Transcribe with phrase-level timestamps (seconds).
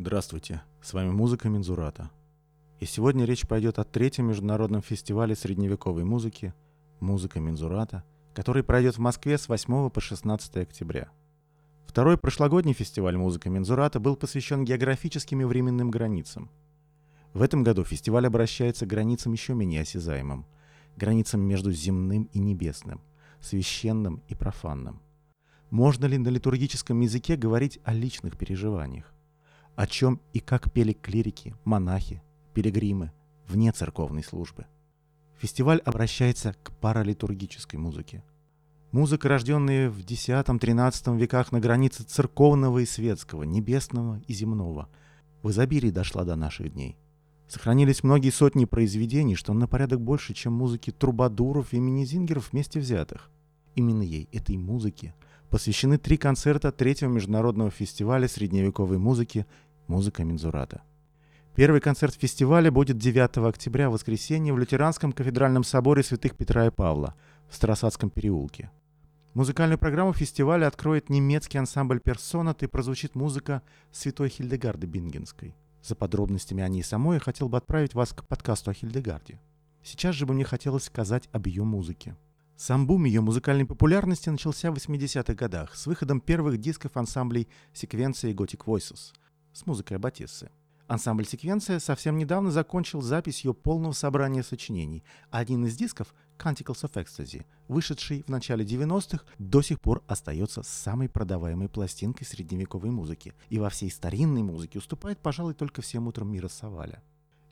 [0.00, 2.08] Здравствуйте, с вами музыка Мензурата.
[2.78, 6.54] И сегодня речь пойдет о третьем международном фестивале средневековой музыки
[7.00, 11.08] «Музыка Мензурата», который пройдет в Москве с 8 по 16 октября.
[11.84, 16.48] Второй прошлогодний фестиваль «Музыка Мензурата» был посвящен географическим и временным границам.
[17.34, 20.46] В этом году фестиваль обращается к границам еще менее осязаемым,
[20.96, 23.00] границам между земным и небесным,
[23.40, 25.02] священным и профанным.
[25.70, 29.12] Можно ли на литургическом языке говорить о личных переживаниях?
[29.78, 32.20] О чем и как пели клирики, монахи,
[32.52, 33.12] пилигримы
[33.46, 34.66] вне церковной службы?
[35.38, 38.24] Фестиваль обращается к паралитургической музыке.
[38.90, 44.88] Музыка, рожденная в X-XIII веках на границе церковного и светского, небесного и земного,
[45.44, 46.98] в изобилии дошла до наших дней.
[47.46, 53.30] Сохранились многие сотни произведений, что на порядок больше, чем музыки трубадуров и минизингеров вместе взятых.
[53.76, 55.14] Именно ей, этой музыке,
[55.50, 59.46] посвящены три концерта третьего международного фестиваля средневековой музыки
[59.88, 60.82] «Музыка Мензурата».
[61.56, 67.16] Первый концерт фестиваля будет 9 октября, воскресенье, в Лютеранском кафедральном соборе святых Петра и Павла
[67.48, 68.70] в Старосадском переулке.
[69.34, 75.56] Музыкальную программу фестиваля откроет немецкий ансамбль «Персонат» и прозвучит музыка святой Хильдегарды Бингенской.
[75.82, 79.40] За подробностями о ней самой я хотел бы отправить вас к подкасту о Хильдегарде.
[79.82, 82.16] Сейчас же бы мне хотелось сказать об ее музыке.
[82.56, 88.34] Сам бум ее музыкальной популярности начался в 80-х годах с выходом первых дисков ансамблей секвенции
[88.34, 89.12] Gothic Voices
[89.58, 90.50] с музыкой Батиссы.
[90.86, 96.92] Ансамбль «Секвенция» совсем недавно закончил запись ее полного собрания сочинений, один из дисков «Canticles of
[96.92, 103.58] Ecstasy», вышедший в начале 90-х, до сих пор остается самой продаваемой пластинкой средневековой музыки и
[103.58, 107.02] во всей старинной музыке уступает, пожалуй, только всем утрам мира Саваля.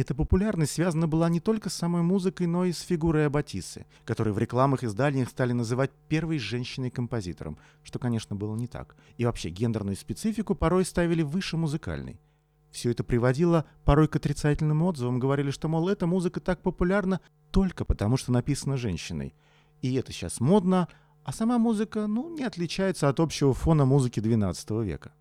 [0.00, 4.32] Эта популярность связана была не только с самой музыкой, но и с фигурой Аббатисы, которую
[4.32, 8.96] в рекламах изданиях стали называть первой женщиной-композитором, что, конечно, было не так.
[9.18, 12.18] И вообще гендерную специфику порой ставили выше музыкальной.
[12.70, 17.84] Все это приводило порой к отрицательным отзывам, говорили, что, мол, эта музыка так популярна только
[17.84, 19.34] потому, что написана женщиной.
[19.82, 20.88] И это сейчас модно,
[21.24, 25.12] а сама музыка, ну, не отличается от общего фона музыки XII века.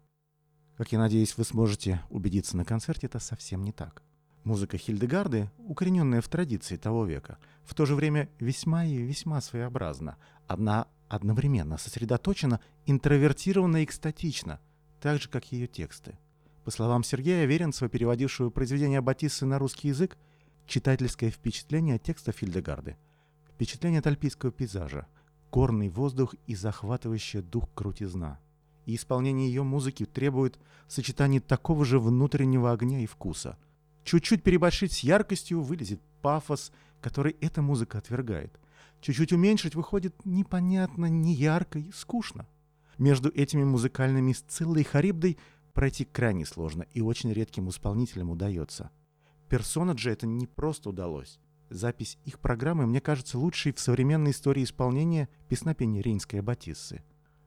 [0.77, 4.03] Как я надеюсь, вы сможете убедиться на концерте, это совсем не так.
[4.49, 10.17] Музыка Хильдегарды, укорененная в традиции того века, в то же время весьма и весьма своеобразна.
[10.47, 14.59] Одна одновременно сосредоточена, интровертирована и экстатична,
[15.01, 16.17] так же, как ее тексты.
[16.65, 20.17] По словам Сергея Веренцева, переводившего произведение Батиссы на русский язык,
[20.65, 22.97] читательское впечатление от текста Хильдегарды,
[23.53, 25.05] впечатление от альпийского пейзажа,
[25.51, 28.39] горный воздух и захватывающая дух крутизна.
[28.87, 33.55] И исполнение ее музыки требует сочетания такого же внутреннего огня и вкуса–
[34.09, 38.59] Чуть-чуть переборщить с яркостью вылезет пафос, который эта музыка отвергает.
[39.01, 42.47] Чуть-чуть уменьшить выходит непонятно, неярко и скучно.
[42.97, 45.37] Между этими музыкальными Сциллой и Харибдой
[45.73, 48.89] пройти крайне сложно и очень редким исполнителям удается.
[49.47, 51.39] Персона же это не просто удалось.
[51.69, 57.03] Запись их программы, мне кажется, лучшей в современной истории исполнения песнопения Рейнской Батиссы.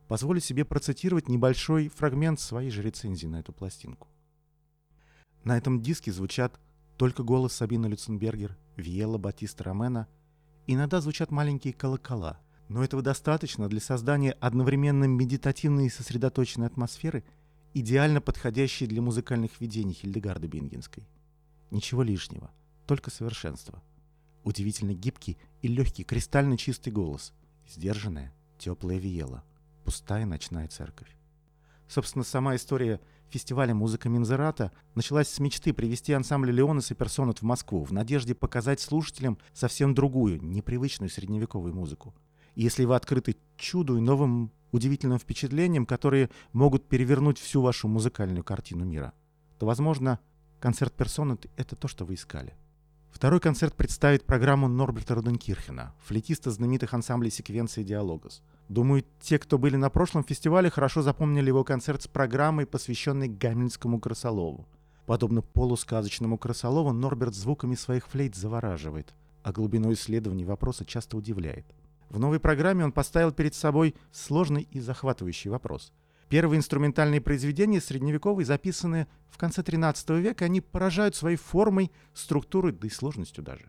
[0.06, 4.11] Позволю себе процитировать небольшой фрагмент своей же рецензии на эту пластинку.
[5.44, 6.58] На этом диске звучат
[6.96, 10.06] только голос Сабины Люценбергер, Виела Батиста Ромена.
[10.66, 12.38] Иногда звучат маленькие колокола,
[12.68, 17.24] но этого достаточно для создания одновременно медитативной и сосредоточенной атмосферы,
[17.74, 21.08] идеально подходящей для музыкальных видений Хильдегарды Бингенской.
[21.70, 22.50] Ничего лишнего,
[22.86, 23.82] только совершенство.
[24.44, 27.32] Удивительно гибкий и легкий кристально чистый голос,
[27.68, 29.42] сдержанная, теплая Виела,
[29.84, 31.08] пустая ночная церковь.
[31.88, 33.00] Собственно, сама история
[33.32, 38.34] фестиваля «Музыка Минзерата» началась с мечты привести ансамбль «Леонес» и «Персонат» в Москву в надежде
[38.34, 42.14] показать слушателям совсем другую, непривычную средневековую музыку.
[42.54, 48.44] И если вы открыты чуду и новым удивительным впечатлениям, которые могут перевернуть всю вашу музыкальную
[48.44, 49.14] картину мира,
[49.58, 50.20] то, возможно,
[50.60, 52.54] концерт «Персонат»— это то, что вы искали.
[53.12, 58.42] Второй концерт представит программу Норберта Руденкирхена, флетиста знаменитых ансамблей секвенции «Диалогос».
[58.68, 64.00] Думаю, те, кто были на прошлом фестивале, хорошо запомнили его концерт с программой, посвященной Гамельнскому
[64.00, 64.66] крысолову.
[65.06, 71.66] Подобно полусказочному крысолову, Норберт звуками своих флейт завораживает, а глубиной исследований вопроса часто удивляет.
[72.08, 75.92] В новой программе он поставил перед собой сложный и захватывающий вопрос.
[76.32, 82.86] Первые инструментальные произведения средневековые, записанные в конце XIII века, они поражают своей формой, структурой, да
[82.86, 83.66] и сложностью даже.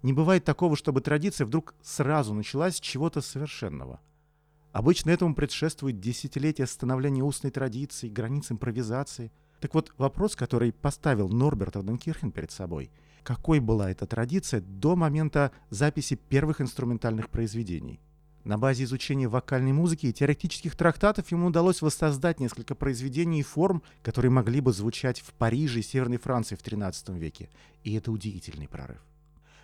[0.00, 4.00] Не бывает такого, чтобы традиция вдруг сразу началась с чего-то совершенного–
[4.72, 9.32] Обычно этому предшествует десятилетия становления устной традиции, границ импровизации.
[9.58, 12.90] Так вот, вопрос, который поставил Норберт Оденкирхен перед собой,
[13.24, 18.00] какой была эта традиция до момента записи первых инструментальных произведений?
[18.44, 23.82] На базе изучения вокальной музыки и теоретических трактатов ему удалось воссоздать несколько произведений и форм,
[24.02, 27.50] которые могли бы звучать в Париже и Северной Франции в XIII веке.
[27.84, 29.00] И это удивительный прорыв.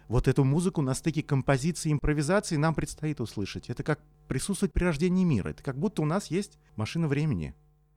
[0.08, 3.70] Вот эту музыку на стыке композиции и импровизации нам предстоит услышать.
[3.70, 5.48] Это как присутствовать при рождении мира.
[5.48, 7.54] Это как будто у нас есть машина времени.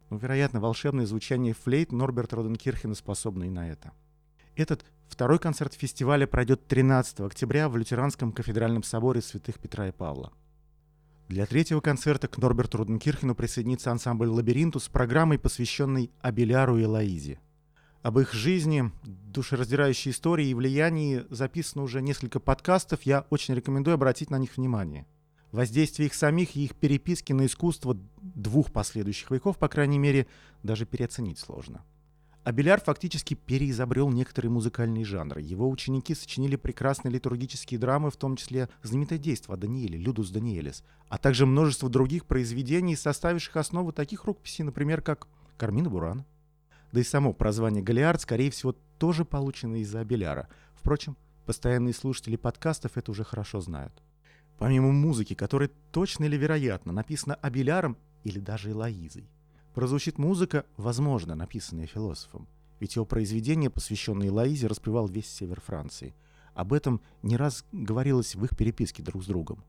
[0.09, 3.91] Ну, вероятно, волшебное звучание флейт Норберта Роденкирхена способно и на это.
[4.55, 10.33] Этот второй концерт фестиваля пройдет 13 октября в Лютеранском кафедральном соборе святых Петра и Павла.
[11.29, 17.39] Для третьего концерта к Норберту Руденкирхену присоединится ансамбль «Лабиринту» с программой, посвященной Абеляру и Лаизе.
[18.01, 23.03] Об их жизни, душераздирающей истории и влиянии записано уже несколько подкастов.
[23.03, 25.05] Я очень рекомендую обратить на них внимание.
[25.51, 30.25] Воздействие их самих и их переписки на искусство двух последующих веков, по крайней мере,
[30.63, 31.85] даже переоценить сложно.
[32.43, 35.41] Абеляр фактически переизобрел некоторые музыкальные жанры.
[35.41, 40.83] Его ученики сочинили прекрасные литургические драмы, в том числе знаменитое действо о Данииле, Людус Даниэлис,
[41.09, 45.27] а также множество других произведений, составивших основу таких рукописей, например, как
[45.57, 46.25] Кармина Бурана.
[46.91, 50.47] Да и само прозвание Галиард, скорее всего, тоже получено из-за Абеляра.
[50.75, 53.93] Впрочем, постоянные слушатели подкастов это уже хорошо знают.
[54.57, 59.29] Помимо музыки, которая точно или вероятно написана Абеляром или даже Элоизой,
[59.73, 62.47] прозвучит музыка, возможно, написанная философом.
[62.79, 66.15] Ведь его произведение, посвященное Лоизе, распевал весь север Франции.
[66.53, 69.63] Об этом не раз говорилось в их переписке друг с другом.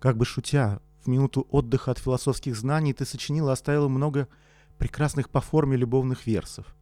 [0.00, 4.28] Как бы шутя, в минуту отдыха от философских знаний ты сочинила и оставила много
[4.78, 6.74] прекрасных по форме любовных версов.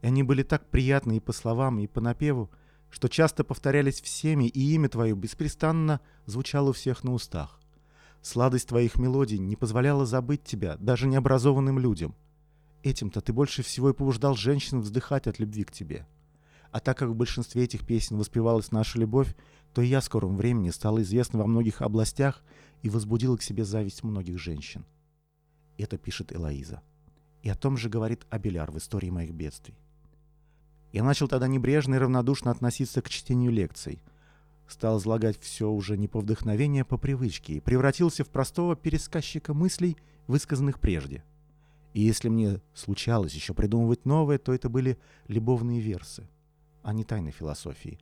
[0.00, 2.50] И они были так приятны и по словам, и по напеву,
[2.90, 7.61] что часто повторялись всеми, и имя твое беспрестанно звучало у всех на устах.
[8.22, 12.14] Сладость твоих мелодий не позволяла забыть тебя даже необразованным людям.
[12.84, 16.06] Этим-то ты больше всего и побуждал женщин вздыхать от любви к тебе.
[16.70, 19.34] А так как в большинстве этих песен воспевалась наша любовь,
[19.74, 22.42] то и я в скором времени стала известна во многих областях
[22.82, 24.84] и возбудила к себе зависть многих женщин.
[25.76, 26.80] Это пишет Элоиза.
[27.42, 29.74] И о том же говорит Абеляр в истории моих бедствий.
[30.92, 34.00] Я начал тогда небрежно и равнодушно относиться к чтению лекций–
[34.72, 39.54] стал излагать все уже не по вдохновению, а по привычке, и превратился в простого пересказчика
[39.54, 39.96] мыслей,
[40.26, 41.22] высказанных прежде.
[41.94, 44.98] И если мне случалось еще придумывать новое, то это были
[45.28, 46.28] любовные версы,
[46.82, 48.00] а не тайны философии.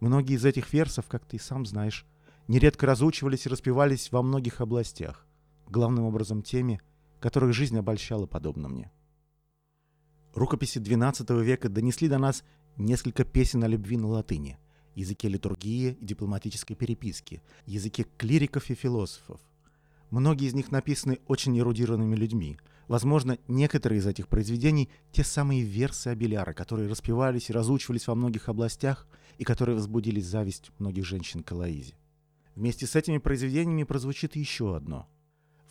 [0.00, 2.06] Многие из этих версов, как ты сам знаешь,
[2.48, 5.26] нередко разучивались и распевались во многих областях,
[5.68, 6.80] главным образом теми,
[7.18, 8.90] которых жизнь обольщала подобно мне.
[10.34, 12.44] Рукописи XII века донесли до нас
[12.76, 14.58] несколько песен о любви на латыни–
[15.00, 19.40] языке литургии и дипломатической переписки, языке клириков и философов.
[20.10, 22.58] Многие из них написаны очень эрудированными людьми.
[22.88, 28.48] Возможно, некоторые из этих произведений– те самые версы Абеляра, которые распевались и разучивались во многих
[28.48, 29.06] областях
[29.38, 31.54] и которые возбудили зависть многих женщин к.
[32.56, 35.08] Вместе с этими произведениями прозвучит еще одно.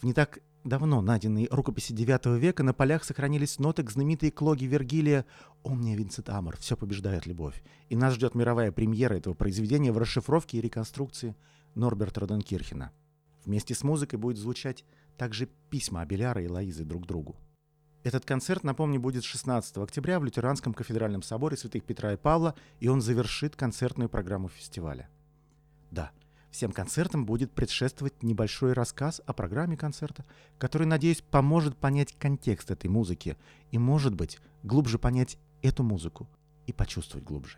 [0.01, 4.67] В не так давно найденной рукописи IX века на полях сохранились ноты к знаменитой клоге
[4.67, 5.25] Вергилия
[5.63, 7.63] «Омния Винцит Амор»– «Все побеждает любовь».
[7.89, 11.35] И нас ждет мировая премьера этого произведения в расшифровке и реконструкции
[11.75, 12.91] Норберта Роденкирхена.
[13.45, 14.85] Вместе с музыкой будет звучать
[15.17, 17.35] также письма Абеляра и Лоизы друг другу.
[18.03, 22.87] Этот концерт, напомню, будет 16 октября в Лютеранском кафедральном соборе святых Петра и Павла, и
[22.87, 25.09] он завершит концертную программу фестиваля.
[25.91, 26.11] Да,
[26.51, 30.25] Всем концертам будет предшествовать небольшой рассказ о программе концерта,
[30.57, 33.37] который, надеюсь, поможет понять контекст этой музыки
[33.71, 36.27] и, может быть, глубже понять эту музыку
[36.65, 37.57] и почувствовать глубже.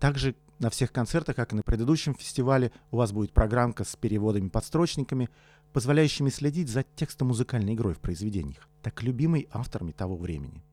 [0.00, 5.28] Также на всех концертах, как и на предыдущем фестивале, у вас будет программка с переводами-подстрочниками,
[5.72, 10.64] позволяющими следить за текстом музыкальной игрой в произведениях, так любимой авторами того времени.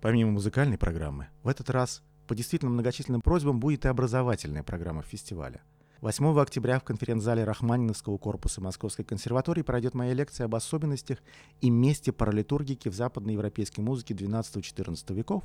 [0.00, 5.62] Помимо музыкальной программы, в этот раз по действительно многочисленным просьбам будет и образовательная программа фестиваля–
[6.00, 11.18] 8 октября в конференц-зале Рахманиновского корпуса Московской консерватории пройдет моя лекция об особенностях
[11.60, 15.44] и месте паралитургики в западноевропейской музыке XII-XIV веков,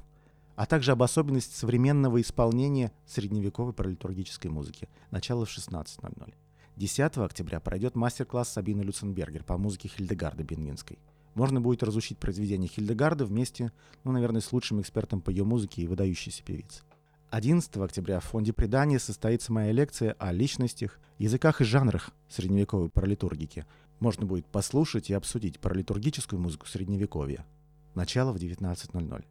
[0.55, 6.33] а также об особенностях современного исполнения средневековой паралитургической музыки, начало в 16.00.
[6.75, 10.97] 10 октября пройдет мастер-класс Сабины Люценбергер по музыке Хильдегарда Бенгинской.
[11.35, 13.71] Можно будет разучить произведения Хильдегарда вместе,
[14.03, 16.83] ну, наверное, с лучшим экспертом по ее музыке и выдающейся певицей.
[17.31, 23.65] 11 октября в фонде предания состоится моя лекция о личностях, языках и жанрах средневековой паралитургики.
[23.99, 27.45] Можно будет послушать и обсудить паралитургическую музыку средневековья.
[27.93, 29.25] Начало в 19.00.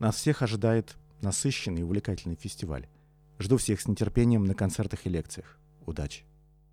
[0.00, 2.88] Нас всех ожидает насыщенный и увлекательный фестиваль.
[3.38, 5.58] Жду всех с нетерпением на концертах и лекциях.
[5.86, 6.24] Удачи!